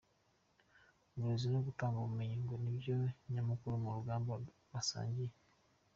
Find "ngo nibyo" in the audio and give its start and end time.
2.43-2.95